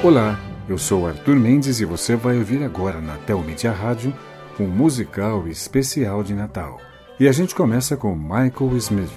[0.00, 4.14] Olá, eu sou Arthur Mendes e você vai ouvir agora na Telmídia Rádio
[4.58, 6.80] um musical especial de Natal.
[7.18, 9.10] E a gente começa com Michael Smith.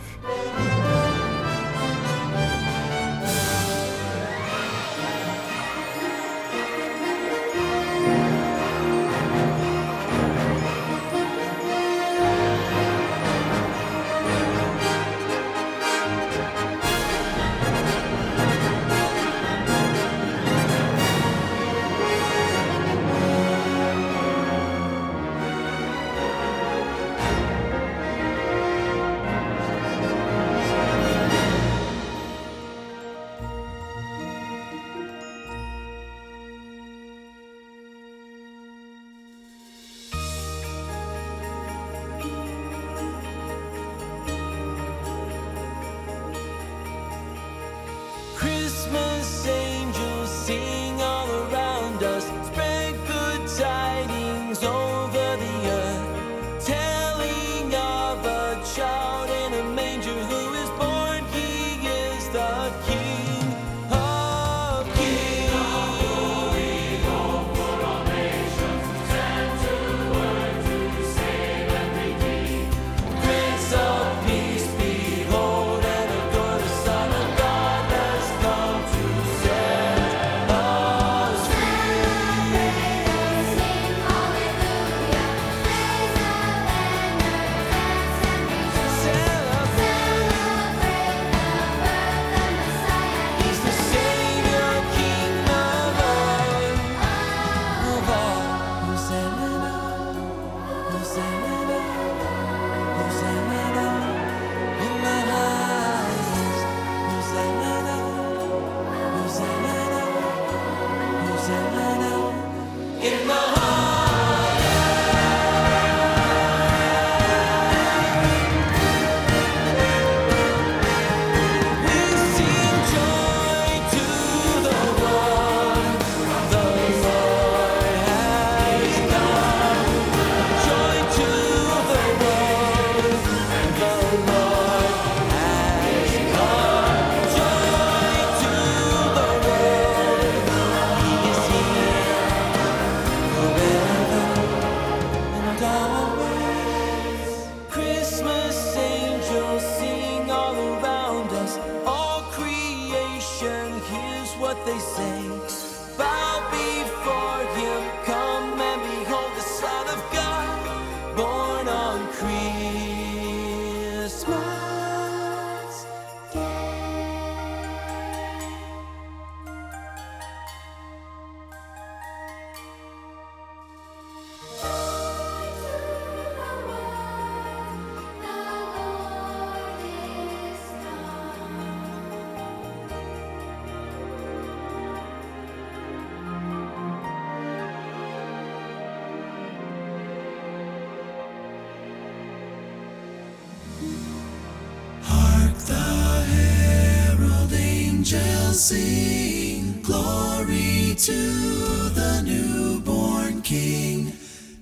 [200.96, 204.14] To the newborn King.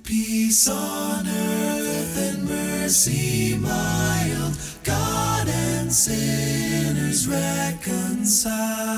[0.04, 8.90] Peace on earth and mercy mild, God and sinners reconciled.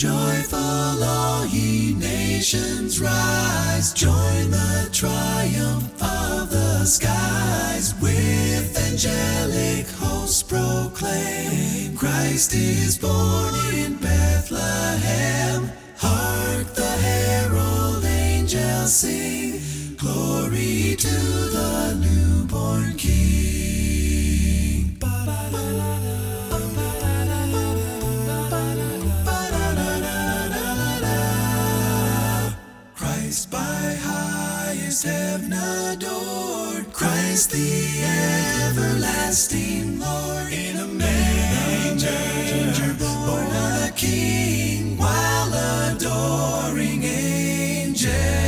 [0.00, 5.99] Joyful all ye nations rise, join the triumph
[6.80, 15.70] the skies with angelic hosts proclaim Christ is born in Bethlehem.
[15.98, 19.60] Hark the herald angels sing,
[19.98, 21.16] glory to
[21.56, 23.59] the newborn King.
[37.40, 38.04] Christ the
[38.68, 42.12] everlasting Lord, in a manger
[42.98, 45.50] born a King, while
[45.88, 48.44] adoring angels,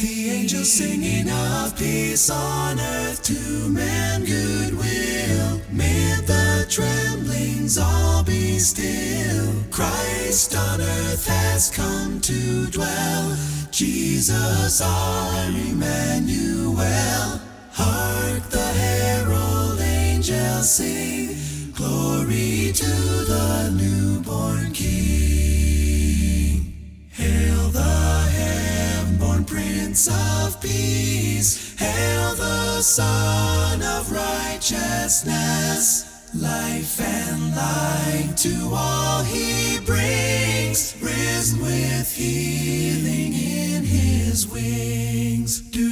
[0.00, 8.58] the angels singing of peace on earth to man goodwill, mid the tremblings all be
[8.58, 9.52] still.
[9.70, 13.36] Christ on earth has come to dwell.
[13.70, 17.42] Jesus our Emmanuel.
[17.78, 21.36] Hark the herald angels sing,
[21.74, 26.72] glory to the newborn King.
[27.10, 36.32] Hail the heaven-born Prince of Peace, hail the Son of Righteousness.
[36.34, 45.60] Life and light to all he brings, risen with healing in his wings.
[45.60, 45.85] Do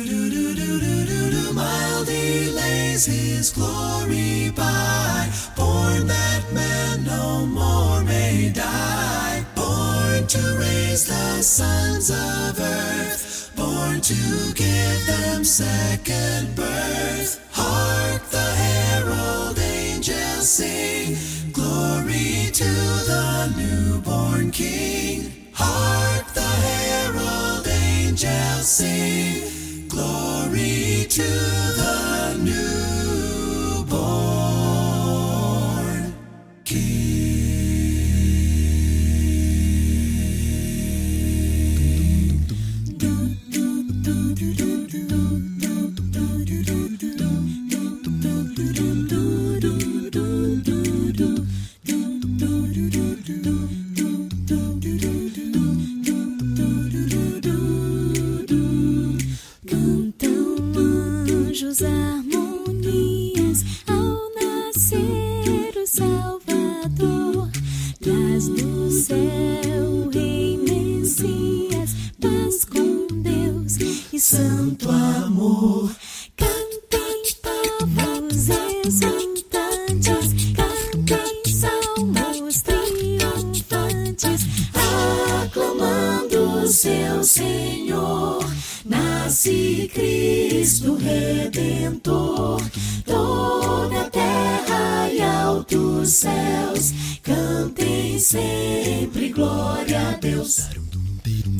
[2.94, 11.42] lays his glory by, born that man no more may die, born to raise the
[11.42, 14.14] sons of earth, born to
[14.54, 17.40] give them second birth.
[17.50, 21.16] Hark the herald angels sing,
[21.52, 22.70] glory to
[23.10, 25.32] the newborn King.
[25.52, 32.13] Hark the herald angels sing, glory to the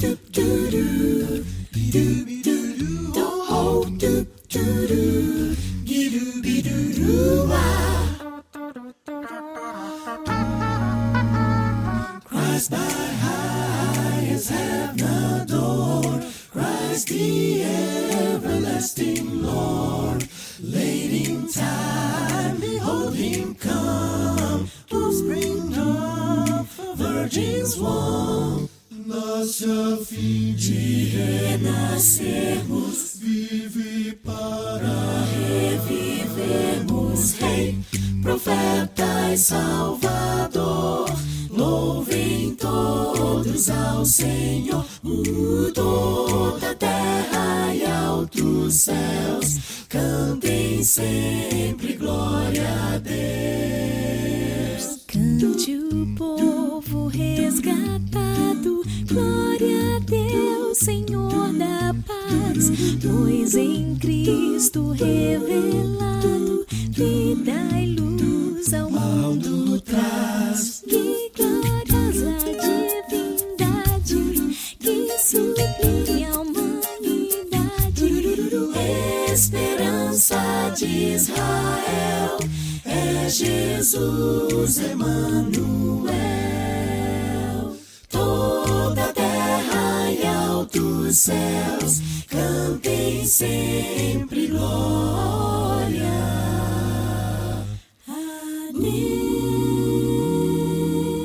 [0.05, 0.74] Du, du, du,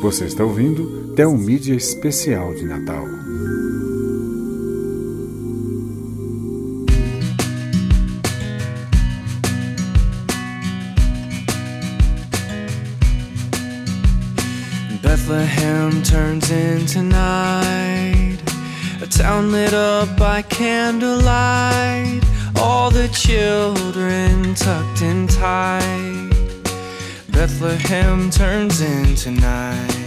[0.10, 3.06] Você está ouvindo Tel Mídia Especial de Natal.
[15.04, 18.40] Bethlehem turns into night,
[19.04, 22.24] a town lit up by candlelight,
[22.60, 26.30] all the children tucked in tight.
[27.32, 29.99] Bethlehem turns into night.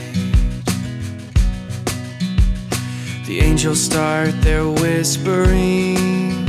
[3.33, 6.47] The angels start their whispering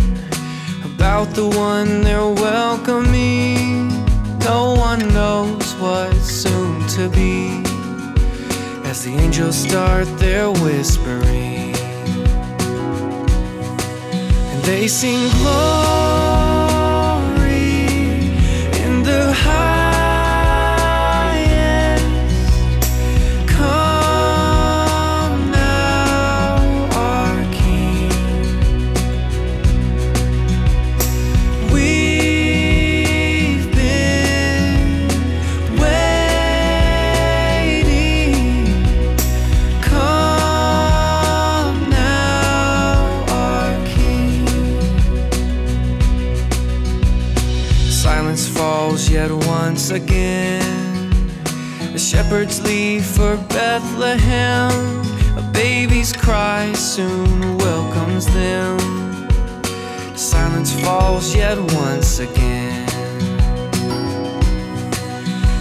[0.84, 3.88] about the one they're welcoming.
[4.40, 7.64] No one knows what's soon to be
[8.84, 11.74] as the angels start their whispering.
[14.52, 16.33] And they sing glory
[52.14, 54.70] Shepherds leave for Bethlehem.
[55.36, 58.78] A baby's cry soon welcomes them.
[60.16, 62.88] Silence falls yet once again.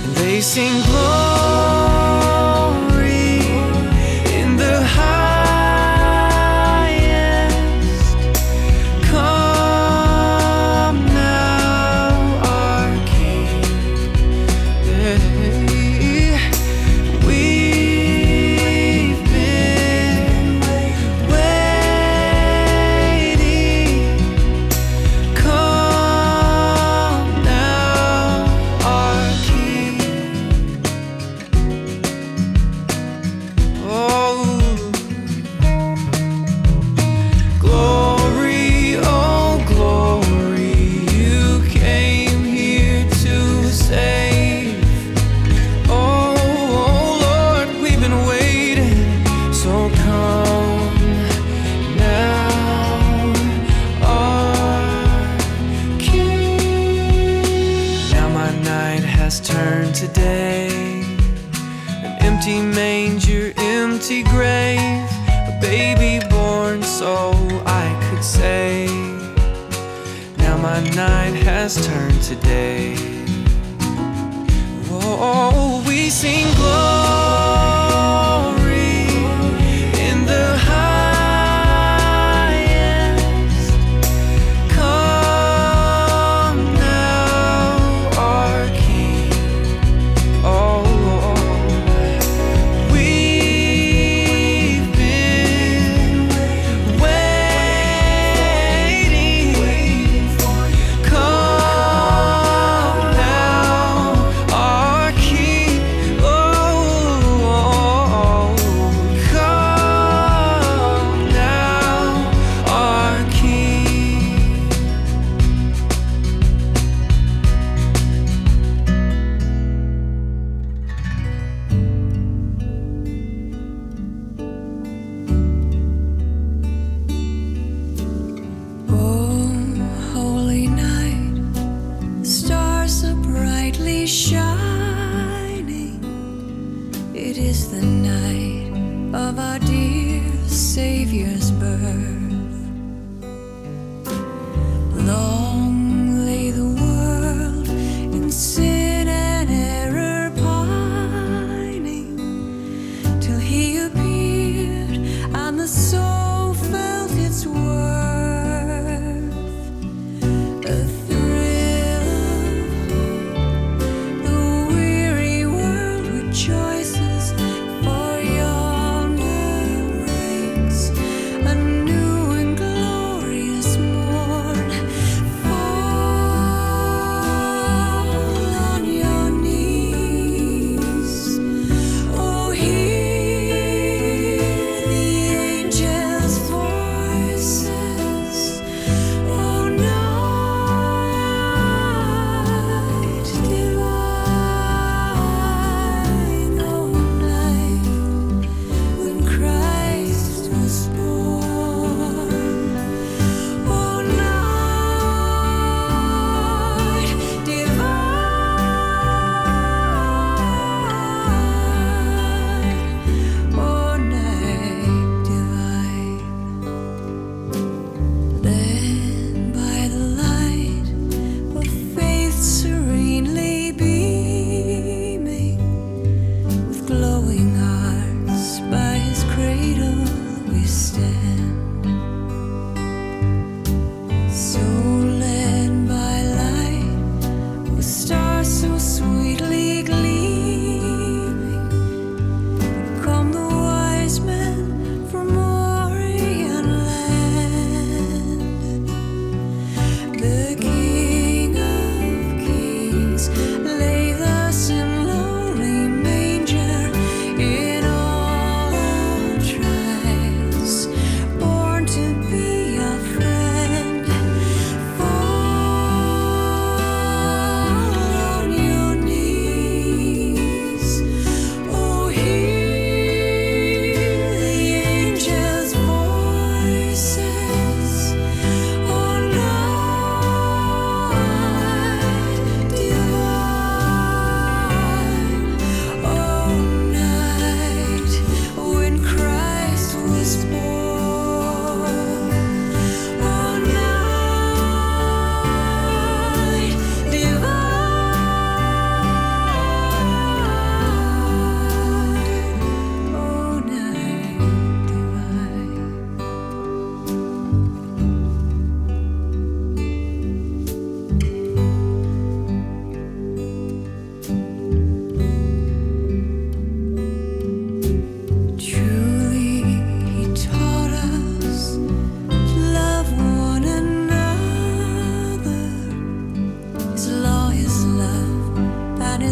[0.05, 1.82] And they sing glory.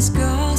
[0.00, 0.49] is gone.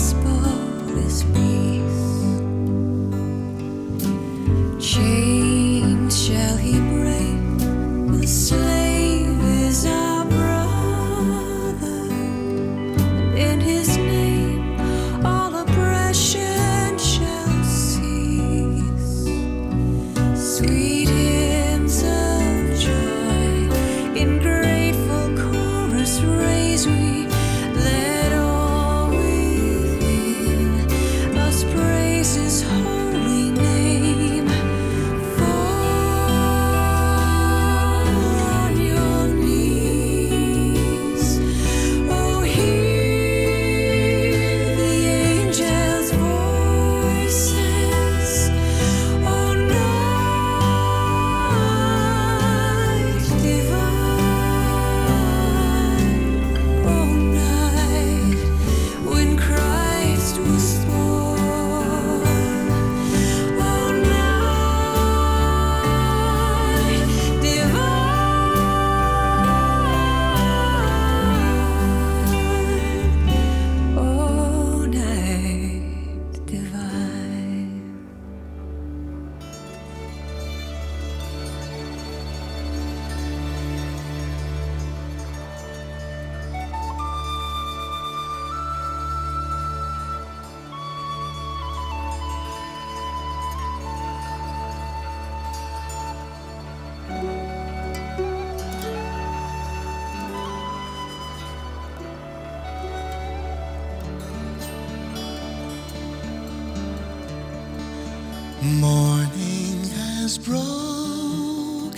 [108.64, 111.92] Morning has broken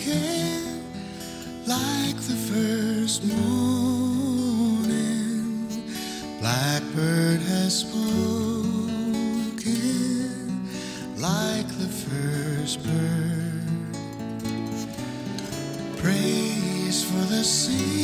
[1.67, 4.87] like the first morning.
[6.39, 7.99] Blackbird has spoken
[11.17, 13.65] like the first bird.
[15.97, 18.02] Praise for the sea.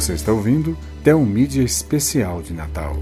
[0.00, 2.96] Você está ouvindo Tel Mídia Especial de Natal.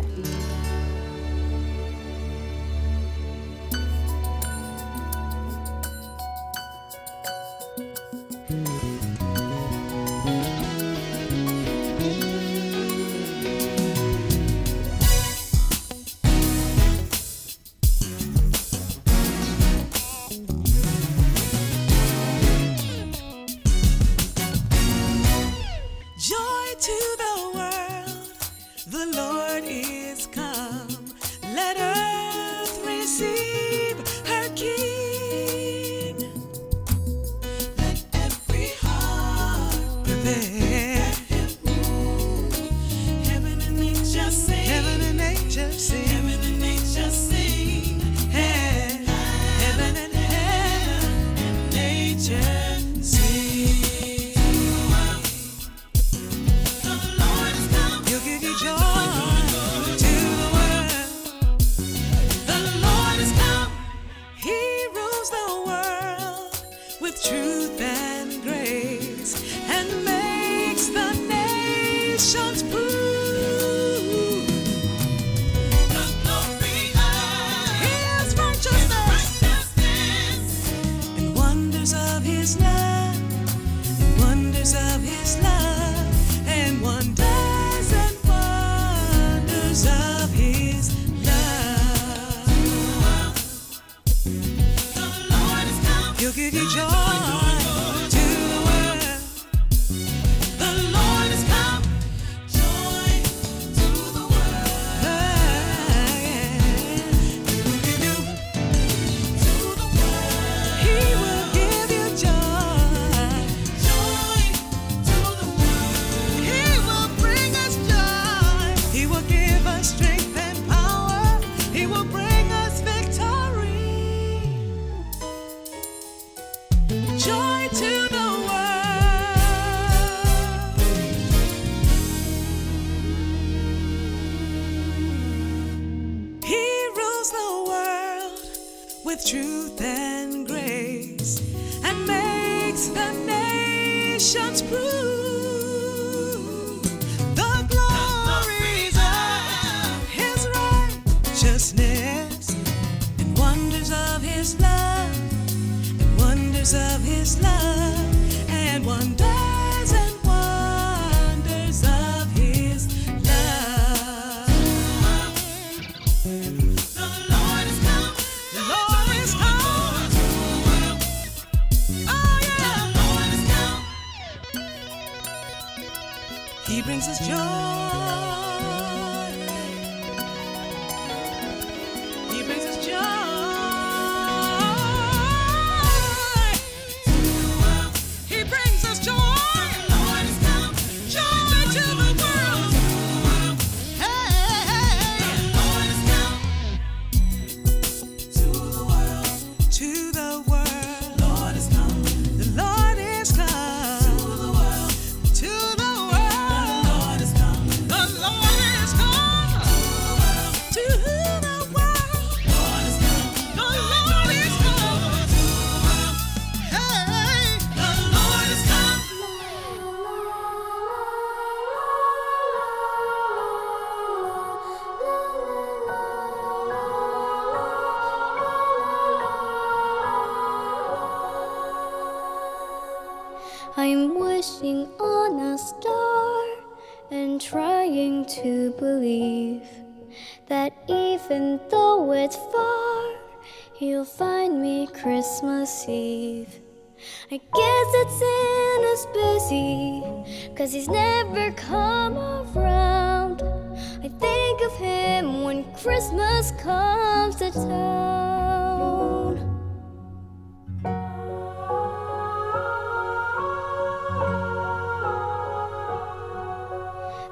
[256.56, 259.36] Comes to town.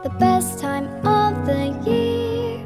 [0.02, 2.58] The best time of the year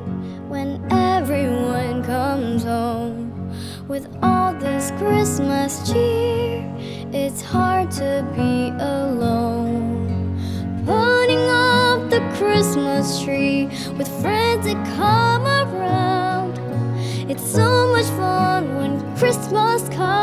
[0.49, 3.33] when everyone comes home
[3.87, 6.65] with all this Christmas cheer.
[7.13, 10.37] It's hard to be alone.
[10.85, 14.50] Putting up the Christmas tree with friends.
[19.53, 20.20] Must come.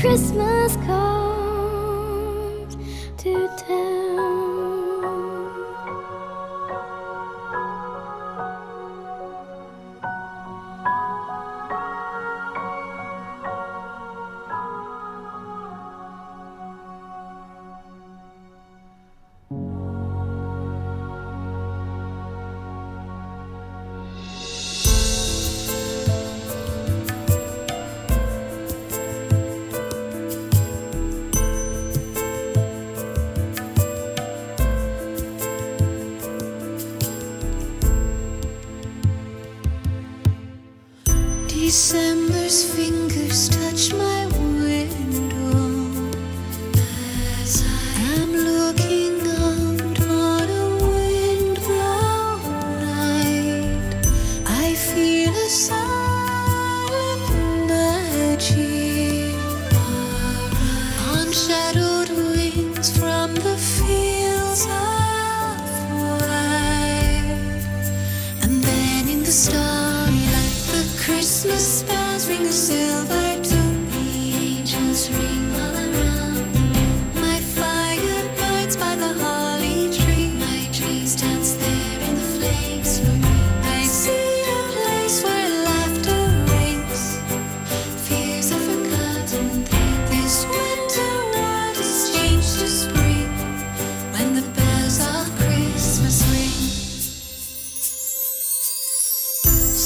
[0.00, 1.09] Christmas card.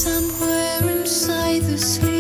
[0.05, 2.14] somewhere inside this.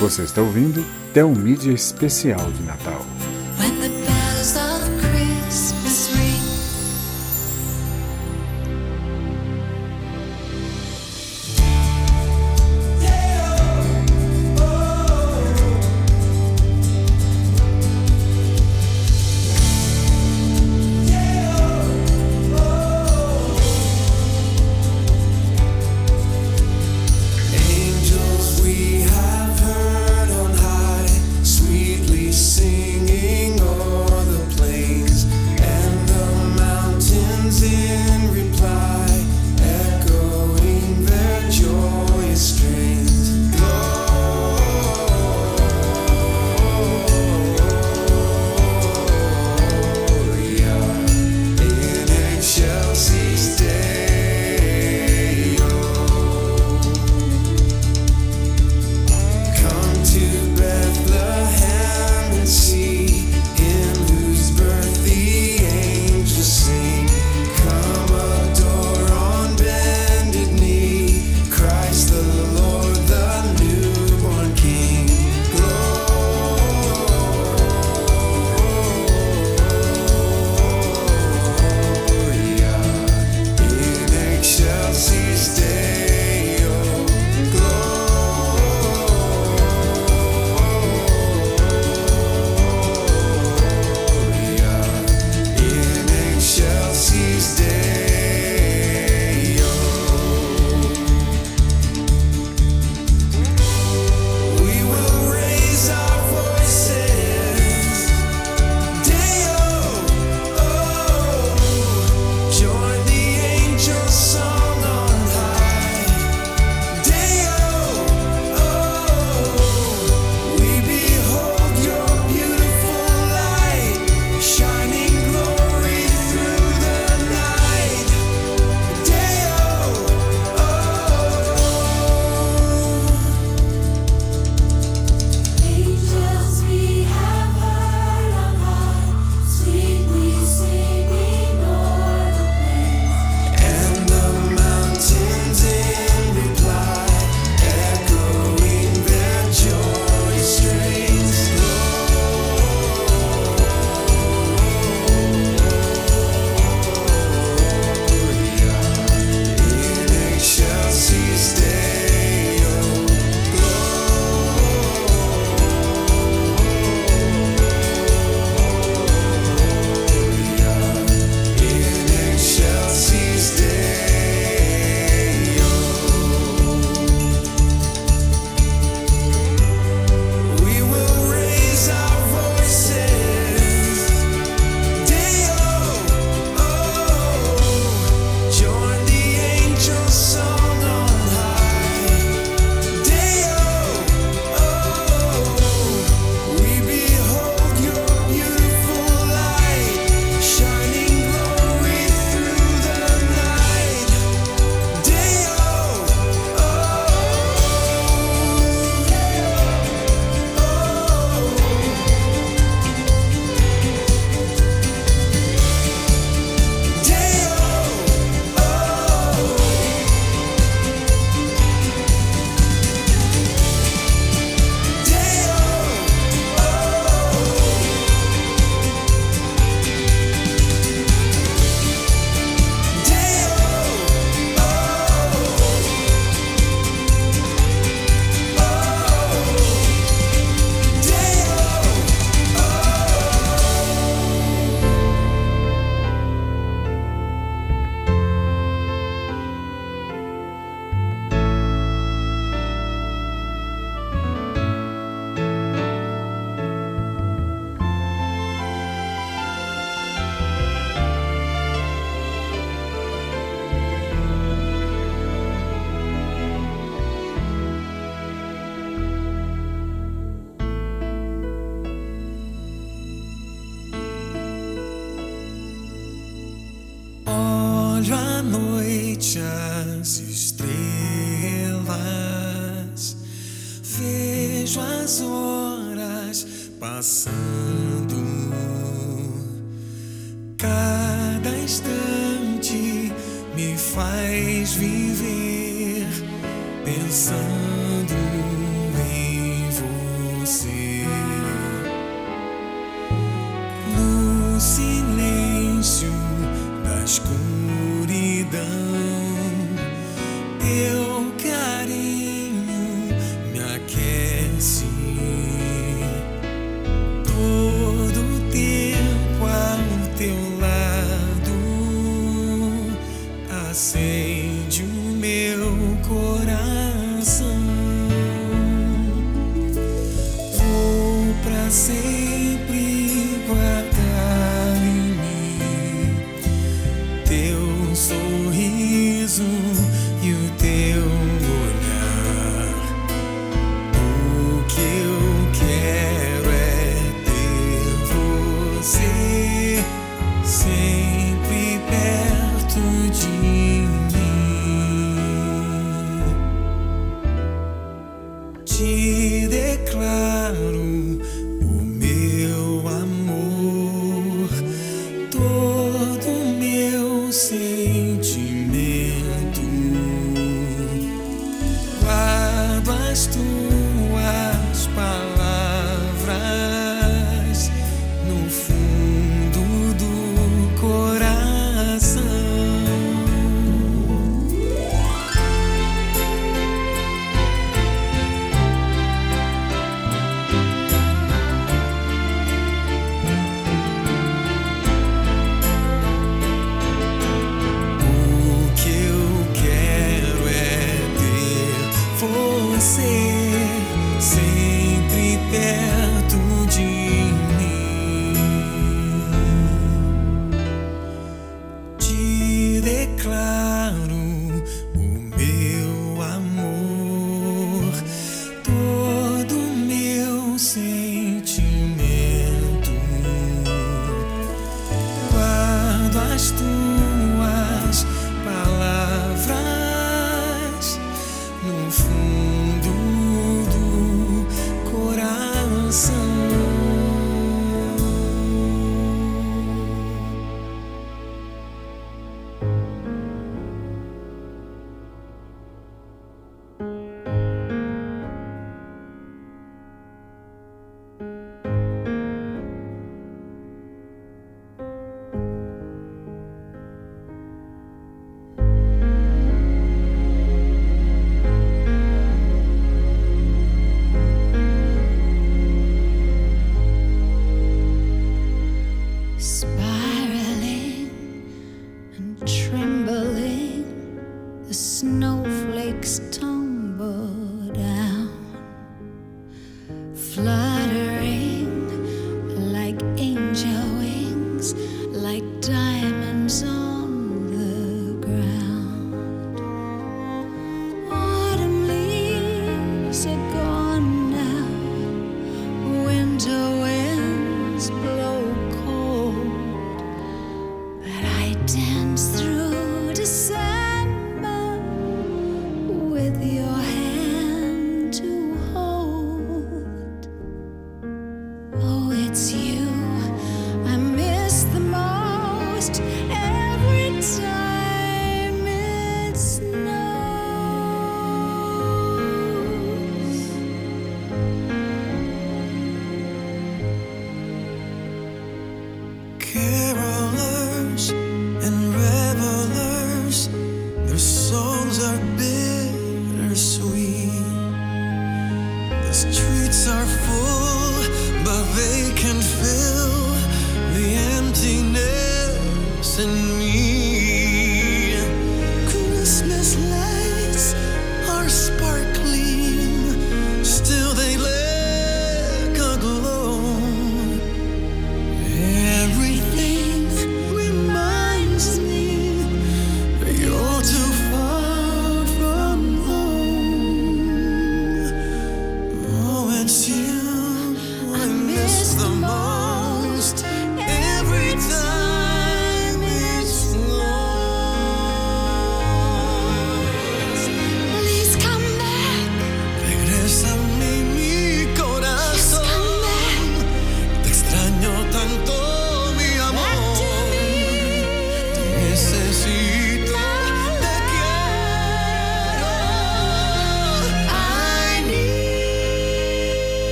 [0.00, 3.17] Você está ouvindo Tel Mídia Especial de Natal.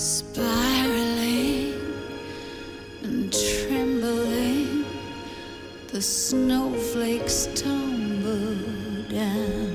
[0.00, 1.74] spiraling
[3.02, 4.86] and trembling,
[5.88, 8.56] the snowflakes tumble
[9.10, 9.69] down.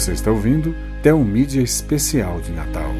[0.00, 2.90] Você está ouvindo Tel Mídia Especial de Natal.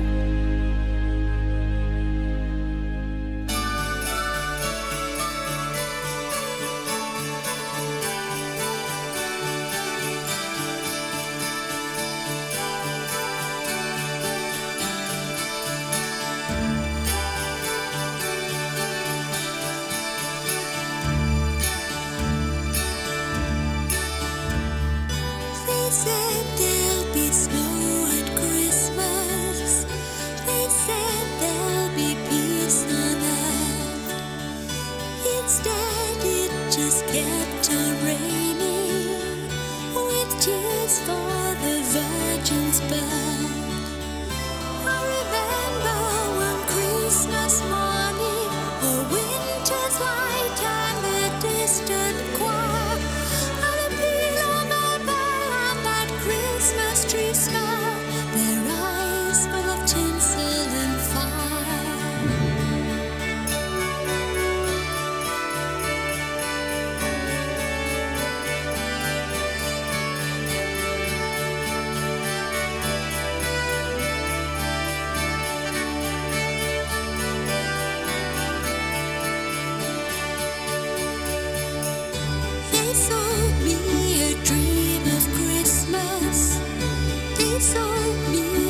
[87.60, 88.69] They sold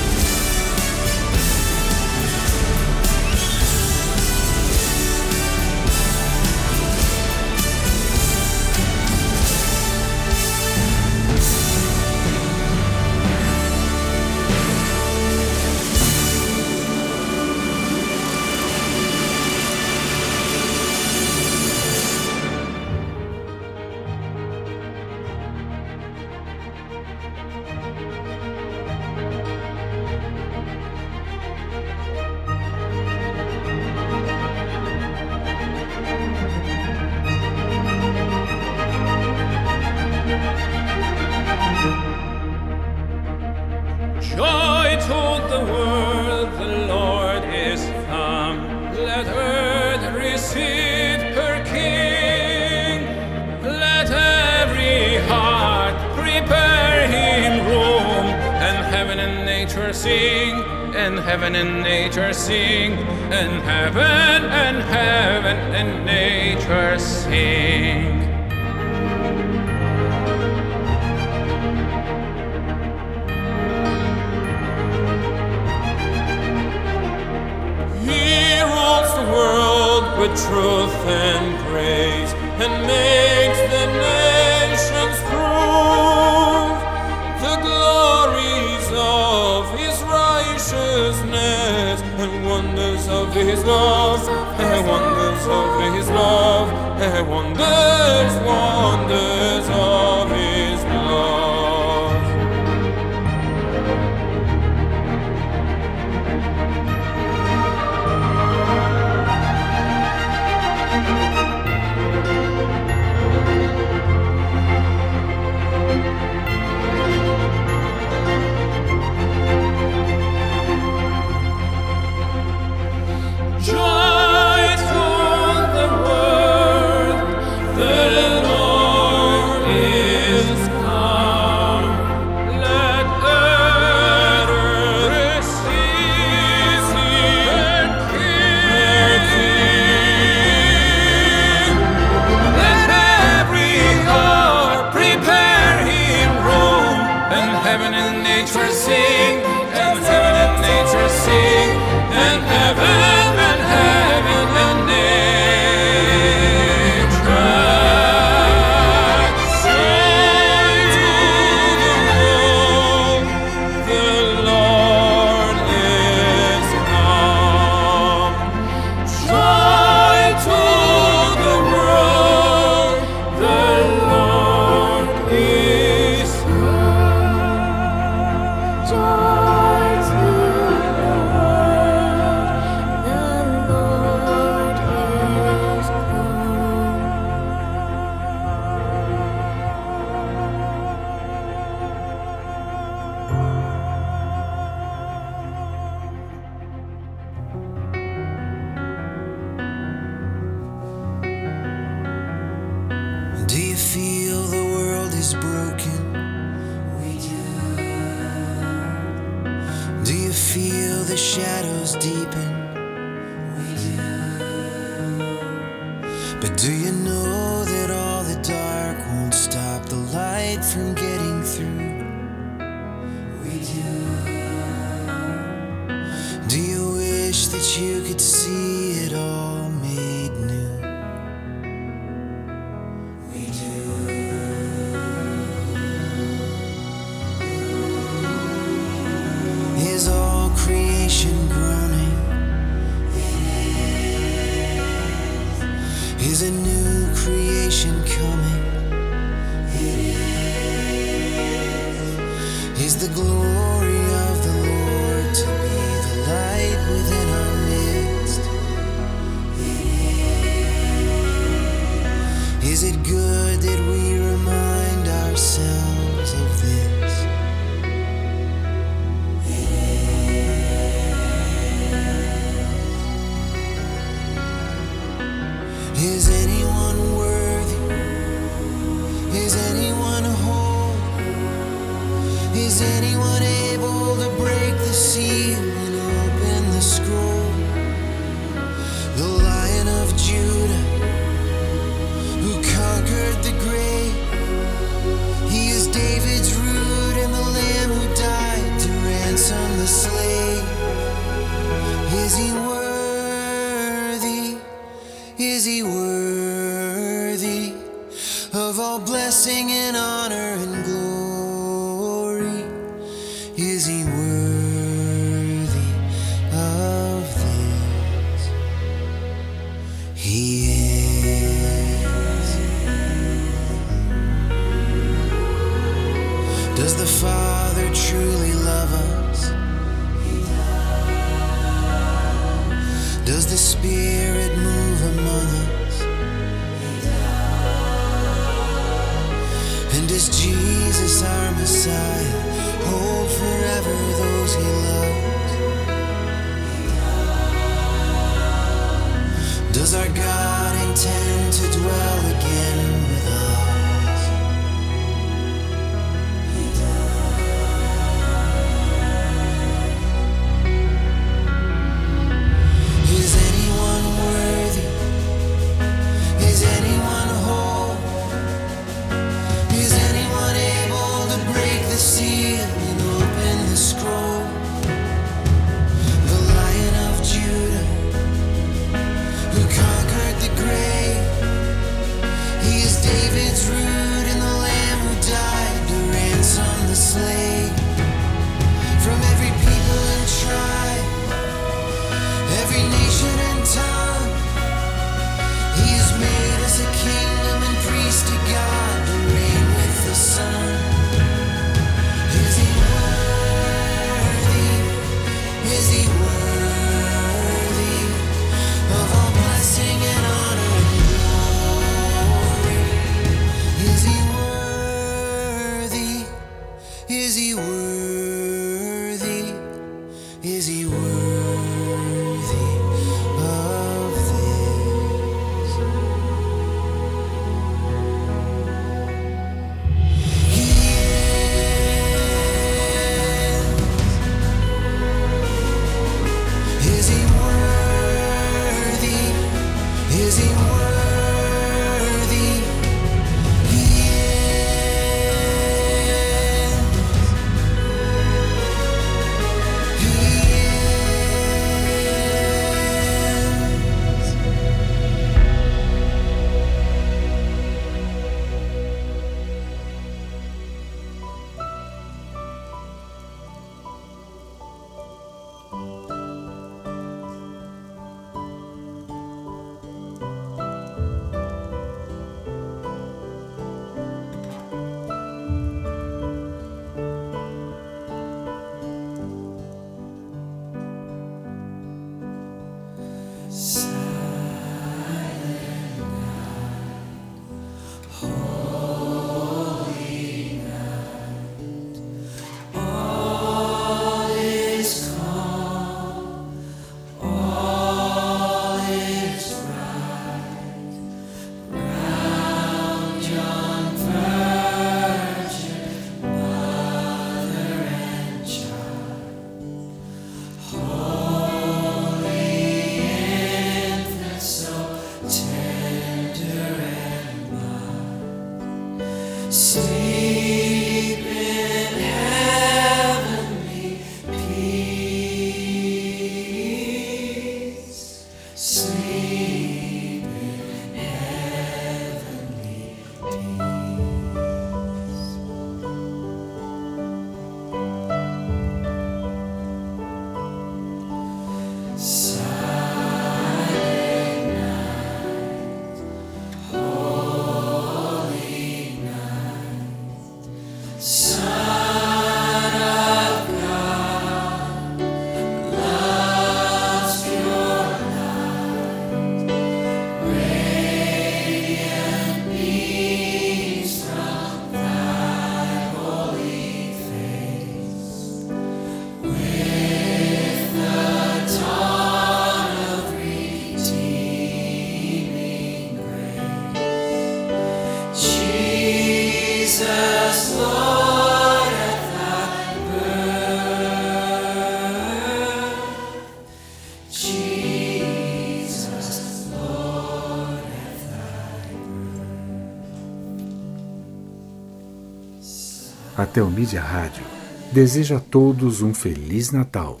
[596.38, 597.24] Telmídia Rádio
[597.72, 600.00] deseja a todos um Feliz Natal,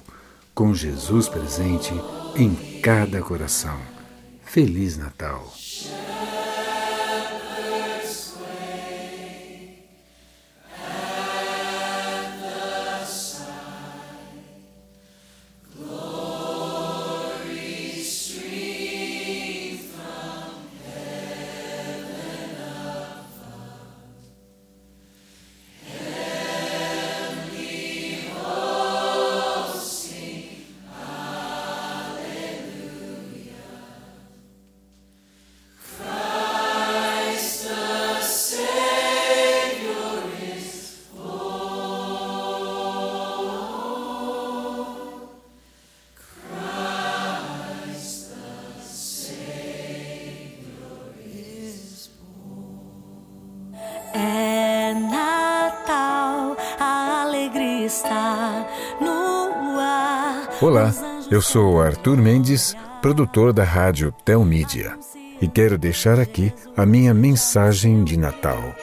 [0.54, 1.92] com Jesus presente
[2.36, 3.76] em cada coração.
[4.44, 5.27] Feliz Natal!
[61.30, 64.98] Eu sou Arthur Mendes, produtor da rádio Telmídia,
[65.42, 68.74] e quero deixar aqui a minha mensagem de Natal.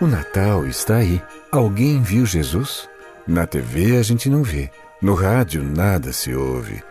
[0.00, 1.20] O Natal está aí.
[1.50, 2.88] Alguém viu Jesus?
[3.26, 4.70] Na TV a gente não vê,
[5.02, 6.82] no rádio nada se ouve,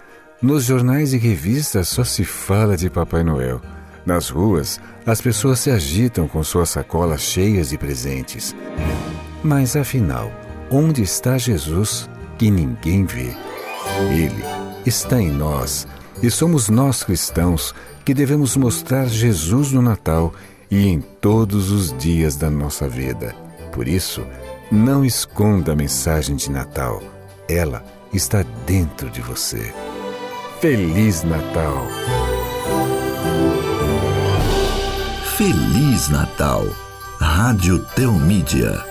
[0.41, 3.61] nos jornais e revistas só se fala de Papai Noel.
[4.05, 8.55] Nas ruas, as pessoas se agitam com suas sacolas cheias de presentes.
[9.41, 10.31] Mas afinal,
[10.69, 13.33] onde está Jesus que ninguém vê?
[14.11, 14.43] Ele
[14.85, 15.87] está em nós
[16.21, 17.73] e somos nós cristãos
[18.03, 20.33] que devemos mostrar Jesus no Natal
[20.69, 23.35] e em todos os dias da nossa vida.
[23.71, 24.25] Por isso,
[24.71, 27.01] não esconda a mensagem de Natal.
[27.47, 29.73] Ela está dentro de você.
[30.59, 31.87] Feliz Natal!
[35.39, 36.65] Feliz Natal.
[37.17, 38.83] Rádio Telmídia.